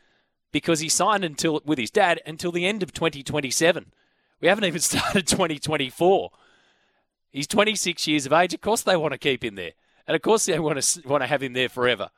because 0.50 0.80
he 0.80 0.88
signed 0.88 1.24
until 1.24 1.60
with 1.64 1.78
his 1.78 1.90
dad 1.90 2.20
until 2.26 2.50
the 2.50 2.66
end 2.66 2.82
of 2.82 2.92
2027. 2.92 3.92
We 4.40 4.48
haven't 4.48 4.64
even 4.64 4.80
started 4.80 5.26
2024. 5.28 6.30
He's 7.30 7.46
26 7.46 8.08
years 8.08 8.26
of 8.26 8.32
age. 8.32 8.54
Of 8.54 8.60
course, 8.60 8.82
they 8.82 8.96
want 8.96 9.12
to 9.12 9.18
keep 9.18 9.44
him 9.44 9.54
there, 9.54 9.72
and 10.08 10.16
of 10.16 10.22
course, 10.22 10.46
they 10.46 10.58
want 10.58 10.82
to 10.82 11.08
want 11.08 11.22
to 11.22 11.28
have 11.28 11.42
him 11.42 11.52
there 11.52 11.68
forever. 11.68 12.10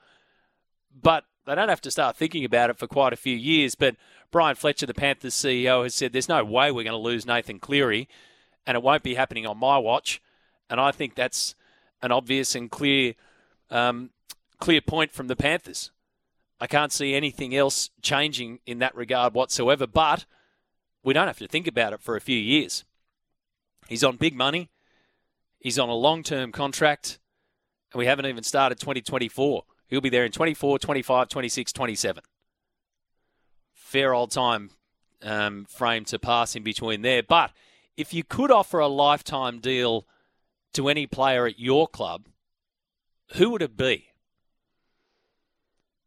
But 0.98 1.24
they 1.46 1.54
don't 1.54 1.68
have 1.68 1.80
to 1.82 1.90
start 1.90 2.16
thinking 2.16 2.44
about 2.44 2.70
it 2.70 2.78
for 2.78 2.86
quite 2.86 3.12
a 3.12 3.16
few 3.16 3.36
years. 3.36 3.74
But 3.74 3.96
Brian 4.30 4.56
Fletcher, 4.56 4.86
the 4.86 4.94
Panthers 4.94 5.34
CEO, 5.34 5.82
has 5.82 5.94
said 5.94 6.12
there's 6.12 6.28
no 6.28 6.44
way 6.44 6.70
we're 6.70 6.84
going 6.84 6.92
to 6.92 6.96
lose 6.96 7.26
Nathan 7.26 7.58
Cleary, 7.58 8.08
and 8.66 8.76
it 8.76 8.82
won't 8.82 9.02
be 9.02 9.14
happening 9.14 9.46
on 9.46 9.58
my 9.58 9.78
watch. 9.78 10.22
And 10.70 10.80
I 10.80 10.92
think 10.92 11.14
that's 11.14 11.54
an 12.00 12.12
obvious 12.12 12.54
and 12.54 12.70
clear, 12.70 13.14
um, 13.70 14.10
clear 14.58 14.80
point 14.80 15.12
from 15.12 15.26
the 15.26 15.36
Panthers. 15.36 15.90
I 16.60 16.66
can't 16.66 16.92
see 16.92 17.14
anything 17.14 17.54
else 17.56 17.90
changing 18.02 18.60
in 18.66 18.78
that 18.78 18.94
regard 18.94 19.34
whatsoever. 19.34 19.86
But 19.86 20.26
we 21.02 21.12
don't 21.12 21.26
have 21.26 21.38
to 21.38 21.48
think 21.48 21.66
about 21.66 21.92
it 21.92 22.00
for 22.00 22.16
a 22.16 22.20
few 22.20 22.38
years. 22.38 22.84
He's 23.88 24.04
on 24.04 24.16
big 24.16 24.36
money. 24.36 24.70
He's 25.58 25.78
on 25.78 25.88
a 25.88 25.94
long-term 25.94 26.52
contract, 26.52 27.18
and 27.92 27.98
we 27.98 28.06
haven't 28.06 28.26
even 28.26 28.42
started 28.42 28.80
2024. 28.80 29.64
He'll 29.92 30.00
be 30.00 30.08
there 30.08 30.24
in 30.24 30.32
24, 30.32 30.78
25, 30.78 31.28
26, 31.28 31.70
27. 31.70 32.24
Fair 33.74 34.14
old 34.14 34.30
time 34.30 34.70
um, 35.20 35.66
frame 35.66 36.06
to 36.06 36.18
pass 36.18 36.56
in 36.56 36.62
between 36.62 37.02
there. 37.02 37.22
But 37.22 37.50
if 37.94 38.14
you 38.14 38.24
could 38.24 38.50
offer 38.50 38.78
a 38.78 38.86
lifetime 38.86 39.58
deal 39.58 40.06
to 40.72 40.88
any 40.88 41.06
player 41.06 41.46
at 41.46 41.60
your 41.60 41.86
club, 41.86 42.24
who 43.34 43.50
would 43.50 43.60
it 43.60 43.76
be? 43.76 44.06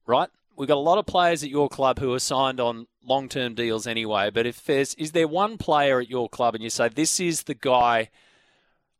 Right? 0.08 0.30
We've 0.56 0.68
got 0.68 0.77
a 0.77 0.80
lot 0.80 0.98
of 0.98 1.06
players 1.06 1.44
at 1.44 1.51
your 1.51 1.70
club 1.70 2.00
who 2.00 2.12
are 2.12 2.20
signed 2.20 2.60
on 2.60 2.88
long 3.04 3.30
term 3.30 3.54
deals 3.54 3.86
anyway. 3.86 4.32
But 4.32 4.48
if 4.48 4.65
there's 4.65 4.96
is 4.96 5.12
there 5.12 5.27
one 5.27 5.60
player 5.60 6.00
at 6.00 6.10
your 6.10 6.27
club 6.27 6.56
and 6.56 6.63
you 6.63 6.72
say 6.72 6.89
this 6.89 7.20
is 7.20 7.44
the 7.44 7.54
guy, 7.54 8.10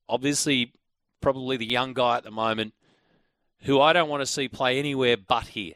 obviously 0.08 0.74
probably 1.22 1.58
the 1.58 1.66
young 1.66 1.96
guy 1.96 2.18
at 2.18 2.24
the 2.24 2.30
moment, 2.30 2.75
who 3.66 3.82
I 3.82 3.94
don't 3.94 4.10
want 4.10 4.22
to 4.22 4.28
see 4.28 4.48
play 4.48 4.78
anywhere 4.78 5.18
but 5.18 5.48
here. 5.48 5.74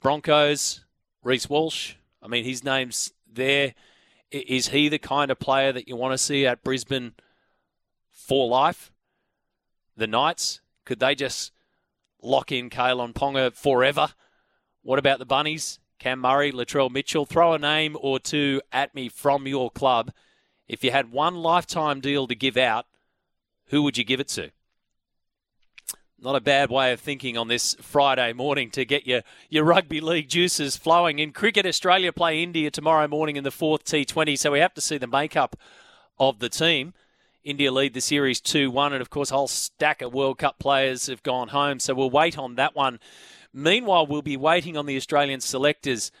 Broncos, 0.00 0.84
Reece 1.22 1.48
Walsh. 1.48 1.94
I 2.22 2.28
mean, 2.28 2.44
his 2.44 2.64
name's 2.64 3.12
there. 3.30 3.74
Is 4.30 4.68
he 4.68 4.88
the 4.88 4.98
kind 4.98 5.30
of 5.30 5.38
player 5.38 5.72
that 5.72 5.88
you 5.88 5.96
want 5.96 6.12
to 6.12 6.18
see 6.18 6.46
at 6.46 6.64
Brisbane 6.64 7.14
for 8.10 8.48
life? 8.48 8.92
The 9.96 10.06
Knights, 10.06 10.60
could 10.84 11.00
they 11.00 11.14
just 11.14 11.52
lock 12.22 12.52
in 12.52 12.70
Kalyn 12.70 13.12
Ponga 13.12 13.54
forever? 13.54 14.14
What 14.82 14.98
about 14.98 15.18
the 15.18 15.26
Bunnies? 15.26 15.80
Cam 15.98 16.20
Murray, 16.20 16.52
Latrell 16.52 16.90
Mitchell. 16.90 17.26
Throw 17.26 17.54
a 17.54 17.58
name 17.58 17.96
or 18.00 18.18
two 18.18 18.60
at 18.72 18.94
me 18.94 19.08
from 19.08 19.46
your 19.46 19.70
club. 19.70 20.12
If 20.68 20.82
you 20.82 20.92
had 20.92 21.12
one 21.12 21.36
lifetime 21.36 22.00
deal 22.00 22.26
to 22.28 22.34
give 22.34 22.56
out, 22.56 22.86
who 23.66 23.82
would 23.82 23.98
you 23.98 24.04
give 24.04 24.20
it 24.20 24.28
to? 24.28 24.52
Not 26.22 26.36
a 26.36 26.40
bad 26.40 26.70
way 26.70 26.92
of 26.92 27.00
thinking 27.00 27.36
on 27.36 27.48
this 27.48 27.74
Friday 27.80 28.32
morning 28.32 28.70
to 28.70 28.84
get 28.84 29.08
your, 29.08 29.22
your 29.50 29.64
rugby 29.64 30.00
league 30.00 30.28
juices 30.28 30.76
flowing. 30.76 31.18
In 31.18 31.32
cricket, 31.32 31.66
Australia 31.66 32.12
play 32.12 32.44
India 32.44 32.70
tomorrow 32.70 33.08
morning 33.08 33.34
in 33.34 33.42
the 33.42 33.50
fourth 33.50 33.82
T20, 33.84 34.38
so 34.38 34.52
we 34.52 34.60
have 34.60 34.72
to 34.74 34.80
see 34.80 34.98
the 34.98 35.08
makeup 35.08 35.56
of 36.20 36.38
the 36.38 36.48
team. 36.48 36.94
India 37.42 37.72
lead 37.72 37.92
the 37.92 38.00
series 38.00 38.40
2 38.40 38.70
1, 38.70 38.92
and 38.92 39.02
of 39.02 39.10
course, 39.10 39.32
a 39.32 39.34
whole 39.34 39.48
stack 39.48 40.00
of 40.00 40.14
World 40.14 40.38
Cup 40.38 40.60
players 40.60 41.08
have 41.08 41.24
gone 41.24 41.48
home, 41.48 41.80
so 41.80 41.92
we'll 41.92 42.08
wait 42.08 42.38
on 42.38 42.54
that 42.54 42.76
one. 42.76 43.00
Meanwhile, 43.52 44.06
we'll 44.06 44.22
be 44.22 44.36
waiting 44.36 44.76
on 44.76 44.86
the 44.86 44.96
Australian 44.96 45.40
selectors. 45.40 46.12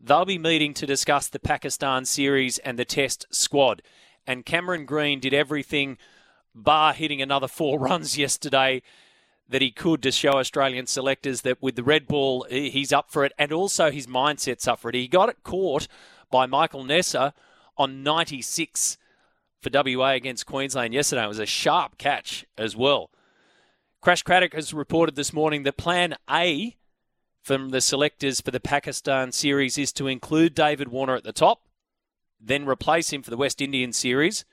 They'll 0.00 0.24
be 0.24 0.38
meeting 0.38 0.72
to 0.72 0.86
discuss 0.86 1.28
the 1.28 1.38
Pakistan 1.38 2.06
series 2.06 2.56
and 2.60 2.78
the 2.78 2.86
Test 2.86 3.26
squad. 3.28 3.82
And 4.26 4.46
Cameron 4.46 4.86
Green 4.86 5.20
did 5.20 5.34
everything 5.34 5.98
bar 6.54 6.94
hitting 6.94 7.20
another 7.20 7.46
four 7.46 7.78
runs 7.78 8.16
yesterday 8.16 8.80
that 9.50 9.60
he 9.60 9.72
could 9.72 10.00
to 10.02 10.12
show 10.12 10.34
Australian 10.34 10.86
selectors 10.86 11.42
that 11.42 11.60
with 11.60 11.74
the 11.74 11.82
red 11.82 12.06
ball, 12.06 12.46
he's 12.48 12.92
up 12.92 13.10
for 13.10 13.24
it, 13.24 13.32
and 13.36 13.52
also 13.52 13.90
his 13.90 14.06
mindset's 14.06 14.68
up 14.68 14.78
for 14.78 14.88
it. 14.88 14.94
He 14.94 15.08
got 15.08 15.28
it 15.28 15.42
caught 15.42 15.88
by 16.30 16.46
Michael 16.46 16.84
Neser 16.84 17.32
on 17.76 18.04
96 18.04 18.96
for 19.60 19.70
WA 19.72 20.10
against 20.10 20.46
Queensland 20.46 20.94
yesterday. 20.94 21.24
It 21.24 21.28
was 21.28 21.40
a 21.40 21.46
sharp 21.46 21.98
catch 21.98 22.46
as 22.56 22.76
well. 22.76 23.10
Crash 24.00 24.22
Craddock 24.22 24.54
has 24.54 24.72
reported 24.72 25.16
this 25.16 25.32
morning 25.32 25.64
that 25.64 25.76
plan 25.76 26.14
A 26.30 26.76
from 27.42 27.70
the 27.70 27.80
selectors 27.80 28.40
for 28.40 28.52
the 28.52 28.60
Pakistan 28.60 29.32
series 29.32 29.76
is 29.76 29.92
to 29.94 30.06
include 30.06 30.54
David 30.54 30.88
Warner 30.88 31.16
at 31.16 31.24
the 31.24 31.32
top, 31.32 31.66
then 32.40 32.66
replace 32.66 33.12
him 33.12 33.22
for 33.22 33.30
the 33.30 33.36
West 33.36 33.60
Indian 33.60 33.92
series 33.92 34.44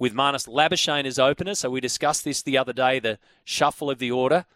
with 0.00 0.14
Marnus 0.14 0.48
Labuschagne 0.48 1.04
as 1.04 1.18
opener. 1.18 1.54
So 1.54 1.70
we 1.70 1.80
discussed 1.80 2.24
this 2.24 2.42
the 2.42 2.58
other 2.58 2.72
day, 2.72 2.98
the 2.98 3.18
shuffle 3.44 3.90
of 3.90 3.98
the 4.00 4.10
order. 4.10 4.46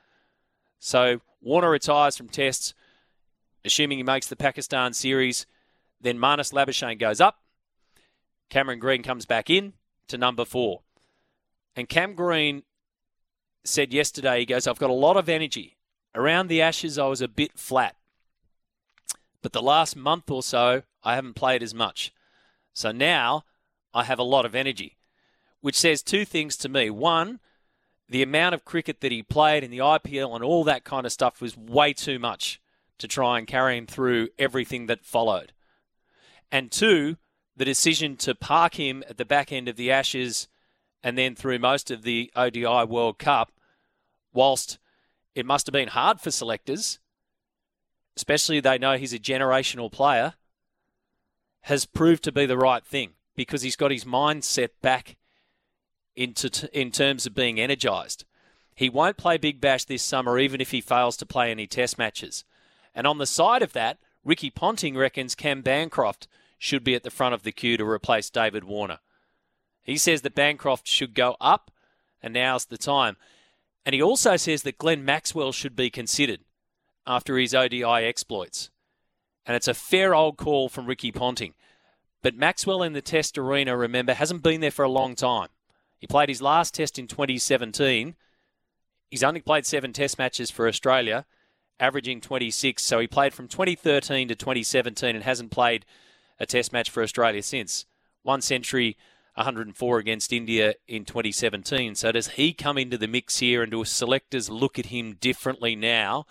So 0.81 1.21
Warner 1.41 1.71
retires 1.71 2.17
from 2.17 2.29
tests, 2.29 2.75
assuming 3.65 3.99
he 3.99 4.05
makes 4.05 4.27
the 4.27 4.37
Pakistan 4.37 4.95
series. 4.95 5.47
Then 6.01 6.19
Marnus 6.19 6.53
Labuschagne 6.53 6.99
goes 6.99 7.21
up. 7.21 7.41
Cameron 8.49 8.79
Green 8.79 9.03
comes 9.03 9.27
back 9.27 9.51
in 9.51 9.75
to 10.09 10.19
number 10.19 10.45
four. 10.45 10.81
And 11.77 11.89
Cam 11.89 12.15
Green 12.15 12.63
said 13.65 13.93
yesterday, 13.93 14.41
he 14.41 14.47
goes, 14.47 14.67
I've 14.67 14.79
got 14.79 14.91
a 14.91 14.95
lot 14.95 15.17
of 15.17 15.29
energy. 15.29 15.77
Around 16.15 16.47
the 16.47 16.63
Ashes, 16.63 16.99
I 16.99 17.07
was 17.07 17.21
a 17.21 17.29
bit 17.29 17.59
flat. 17.59 17.97
But 19.43 19.53
the 19.53 19.63
last 19.63 19.95
month 19.95 20.31
or 20.31 20.43
so, 20.43 20.83
I 21.03 21.17
haven't 21.17 21.35
played 21.35 21.63
as 21.63 21.75
much. 21.75 22.15
So 22.73 22.93
now 22.93 23.45
I 23.93 24.05
have 24.05 24.19
a 24.19 24.23
lot 24.23 24.47
of 24.47 24.55
energy, 24.55 24.97
which 25.65 25.79
says 25.79 26.03
two 26.03 26.27
things 26.27 26.59
to 26.59 26.69
me. 26.69 26.91
One, 26.91 27.41
the 28.07 28.23
amount 28.23 28.55
of 28.55 28.67
cricket 28.67 29.01
that 29.01 29.11
he 29.11 29.23
played 29.23 29.65
in 29.65 29.71
the 29.71 29.79
IPL 29.79 30.35
and 30.35 30.45
all 30.45 30.63
that 30.65 30.85
kind 30.85 31.07
of 31.07 31.13
stuff 31.13 31.41
was 31.41 31.57
way 31.57 31.95
too 31.95 32.19
much 32.19 32.61
to 32.99 33.09
try 33.09 33.39
and 33.39 33.47
carry 33.47 33.79
him 33.79 33.87
through 33.87 34.29
everything 34.39 34.89
that 34.89 35.07
followed. 35.07 35.55
And 36.53 36.71
two, 36.71 37.17
the 37.57 37.65
decision 37.65 38.19
to 38.19 38.35
park 38.35 38.75
him 38.75 39.03
at 39.09 39.17
the 39.17 39.25
back 39.25 39.53
end 39.53 39.67
of 39.67 39.77
the 39.77 39.91
Ashes 39.91 40.49
and 41.03 41.17
then 41.17 41.35
through 41.35 41.61
most 41.61 41.91
of 41.91 42.03
the 42.03 42.31
ODI 42.37 42.85
World 42.85 43.19
Cup, 43.19 43.51
whilst 44.35 44.79
it 45.35 45.47
must 45.47 45.67
have 45.67 45.73
been 45.73 45.89
hard 45.89 46.21
for 46.21 46.31
selectors, 46.31 46.99
especially 48.19 48.61
they 48.61 48.77
know 48.77 48.99
he's 48.99 49.15
a 49.15 49.19
generational 49.19 49.91
player, 49.91 50.35
has 51.63 51.87
proved 51.87 52.23
to 52.25 52.33
be 52.33 52.45
the 52.45 52.59
right 52.59 52.85
thing 52.85 53.13
because 53.35 53.63
he's 53.63 53.77
got 53.77 53.91
his 53.91 54.05
mind 54.05 54.45
set 54.45 54.79
back 54.83 55.17
into 56.17 56.51
t- 56.51 56.69
in 56.73 56.91
terms 56.91 57.27
of 57.27 57.35
being 57.35 57.61
energised. 57.61 58.25
He 58.75 58.89
won't 58.89 59.17
play 59.17 59.37
Big 59.37 59.61
Bash 59.61 59.85
this 59.85 60.03
summer, 60.03 60.39
even 60.39 60.61
if 60.61 60.71
he 60.71 60.81
fails 60.81 61.17
to 61.19 61.27
play 61.27 61.51
any 61.51 61.67
Test 61.67 61.97
matches. 61.99 62.45
And 62.95 63.07
on 63.07 63.19
the 63.19 63.27
side 63.27 63.63
of 63.63 63.73
that, 63.73 63.99
Ricky 64.25 64.51
Ponting 64.51 64.97
reckons 64.97 65.35
Cam 65.35 65.63
Bancroft 65.63 66.27
should 66.59 66.83
be 66.83 66.95
at 66.95 67.03
the 67.03 67.11
front 67.11 67.35
of 67.35 67.43
the 67.43 67.53
queue 67.53 67.77
to 67.77 67.85
replace 67.85 68.31
David 68.31 68.65
Warner. 68.65 68.99
He 69.83 69.99
says 69.99 70.23
that 70.23 70.35
Bancroft 70.35 70.89
should 70.89 71.15
go 71.15 71.37
up, 71.41 71.71
and 72.23 72.33
now's 72.33 72.65
the 72.65 72.79
time. 72.79 73.17
And 73.85 73.95
he 73.95 74.03
also 74.03 74.37
says 74.37 74.63
that 74.63 74.79
Glenn 74.79 75.05
Maxwell 75.05 75.53
should 75.53 75.77
be 75.77 75.91
considered 75.91 76.41
after 77.07 77.37
his 77.37 77.55
ODI 77.55 77.85
exploits. 77.85 78.71
And 79.45 79.55
it's 79.55 79.69
a 79.69 79.75
fair 79.75 80.15
old 80.15 80.39
call 80.39 80.71
from 80.71 80.87
Ricky 80.87 81.13
Ponting. 81.13 81.53
But 82.23 82.35
Maxwell 82.35 82.83
in 82.83 82.95
the 82.95 83.03
test 83.03 83.37
arena, 83.37 83.77
remember, 83.77 84.15
hasn't 84.15 84.43
been 84.43 84.63
there 84.63 84.71
for 84.71 84.87
a 84.87 84.91
long 84.91 85.15
time. 85.15 85.49
He 86.05 86.07
played 86.07 86.29
his 86.29 86.43
last 86.43 86.75
test 86.75 86.99
in 86.99 87.07
2017. 87.07 88.15
He's 89.09 89.25
only 89.25 89.41
played 89.41 89.65
seven 89.65 89.95
test 89.95 90.19
matches 90.19 90.51
for 90.51 90.69
Australia, 90.69 91.25
averaging 91.81 92.21
26. 92.21 92.85
So 92.85 92.99
he 92.99 93.07
played 93.07 93.33
from 93.33 93.49
2013 93.49 94.29
to 94.29 94.35
2017 94.35 95.17
and 95.17 95.25
hasn't 95.25 95.51
played 95.51 95.87
a 96.39 96.45
test 96.45 96.75
match 96.75 96.91
for 96.91 97.03
Australia 97.03 97.43
since. 97.43 97.87
One 98.23 98.43
century, 98.43 98.99
104 99.37 99.99
against 99.99 100.31
India 100.31 100.75
in 100.87 101.07
2017. 101.07 101.95
So 101.95 102.13
does 102.13 102.29
he 102.29 102.53
come 102.53 102.77
into 102.77 102.99
the 102.99 103.09
mix 103.09 103.39
here 103.39 103.63
and 103.63 103.73
do 103.73 103.83
selectors 103.87 104.51
look 104.51 104.79
at 104.79 104.87
him 104.87 105.15
differently 105.15 105.75
now, 105.75 106.27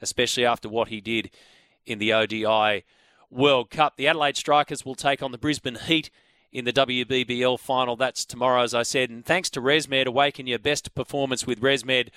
especially 0.00 0.46
after 0.46 0.68
what 0.68 0.86
he 0.86 1.00
did 1.00 1.30
in 1.84 1.98
the 1.98 2.12
ODI 2.12 2.84
World 3.28 3.70
Cup? 3.70 3.96
The 3.96 4.06
Adelaide 4.06 4.36
Strikers 4.36 4.84
will 4.84 4.94
take 4.94 5.20
on 5.20 5.32
the 5.32 5.36
Brisbane 5.36 5.78
Heat 5.88 6.10
in 6.56 6.64
the 6.64 6.72
WBBL 6.72 7.60
final. 7.60 7.96
That's 7.96 8.24
tomorrow, 8.24 8.62
as 8.62 8.72
I 8.72 8.82
said. 8.82 9.10
And 9.10 9.22
thanks 9.22 9.50
to 9.50 9.60
ResMed, 9.60 10.06
awaken 10.06 10.46
your 10.46 10.58
best 10.58 10.94
performance 10.94 11.46
with 11.46 11.60
ResMed. 11.60 12.08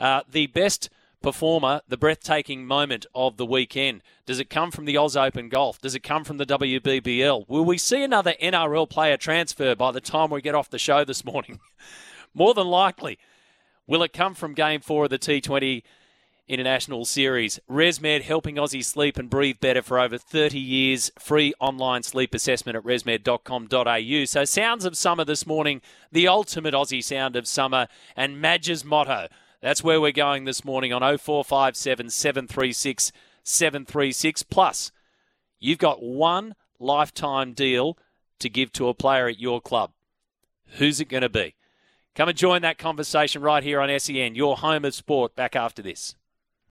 Uh, 0.00 0.22
the 0.30 0.46
best 0.46 0.88
performer, 1.20 1.82
the 1.86 1.98
breathtaking 1.98 2.64
moment 2.64 3.04
of 3.14 3.36
the 3.36 3.44
weekend? 3.44 4.02
Does 4.24 4.40
it 4.40 4.48
come 4.48 4.70
from 4.70 4.86
the 4.86 4.96
Oz 4.96 5.14
Open 5.14 5.50
Golf? 5.50 5.78
Does 5.78 5.94
it 5.94 6.02
come 6.02 6.24
from 6.24 6.38
the 6.38 6.46
WBBL? 6.46 7.46
Will 7.48 7.64
we 7.66 7.76
see 7.76 8.02
another 8.02 8.32
NRL 8.40 8.88
player 8.88 9.18
transfer 9.18 9.74
by 9.74 9.92
the 9.92 10.00
time 10.00 10.30
we 10.30 10.40
get 10.40 10.54
off 10.54 10.70
the 10.70 10.78
show 10.78 11.04
this 11.04 11.24
morning? 11.24 11.60
More 12.34 12.54
than 12.54 12.68
likely. 12.68 13.18
Will 13.86 14.02
it 14.02 14.14
come 14.14 14.34
from 14.34 14.54
game 14.54 14.80
four 14.80 15.04
of 15.04 15.10
the 15.10 15.18
T20 15.18 15.82
International 16.48 17.04
Series. 17.04 17.58
ResMed 17.68 18.22
helping 18.22 18.56
Aussies 18.56 18.84
sleep 18.84 19.18
and 19.18 19.28
breathe 19.28 19.60
better 19.60 19.82
for 19.82 19.98
over 19.98 20.18
30 20.18 20.58
years. 20.58 21.10
Free 21.18 21.52
online 21.60 22.02
sleep 22.02 22.34
assessment 22.34 22.76
at 22.76 22.84
resmed.com.au. 22.84 24.24
So, 24.24 24.44
sounds 24.44 24.84
of 24.84 24.96
summer 24.96 25.24
this 25.24 25.46
morning, 25.46 25.80
the 26.12 26.28
ultimate 26.28 26.74
Aussie 26.74 27.02
sound 27.02 27.36
of 27.36 27.46
summer, 27.46 27.88
and 28.16 28.40
Madge's 28.40 28.84
motto. 28.84 29.28
That's 29.60 29.82
where 29.82 30.00
we're 30.00 30.12
going 30.12 30.44
this 30.44 30.64
morning 30.64 30.92
on 30.92 31.00
0457 31.00 32.10
736 32.10 33.12
736. 33.42 34.42
Plus, 34.44 34.92
you've 35.58 35.78
got 35.78 36.02
one 36.02 36.54
lifetime 36.78 37.52
deal 37.52 37.98
to 38.38 38.48
give 38.48 38.72
to 38.72 38.88
a 38.88 38.94
player 38.94 39.28
at 39.28 39.40
your 39.40 39.60
club. 39.60 39.92
Who's 40.78 41.00
it 41.00 41.08
going 41.08 41.22
to 41.22 41.28
be? 41.28 41.54
Come 42.14 42.28
and 42.28 42.38
join 42.38 42.62
that 42.62 42.78
conversation 42.78 43.42
right 43.42 43.62
here 43.62 43.80
on 43.80 43.98
SEN, 43.98 44.34
your 44.34 44.56
home 44.56 44.84
of 44.84 44.94
sport, 44.94 45.36
back 45.36 45.54
after 45.54 45.82
this. 45.82 46.14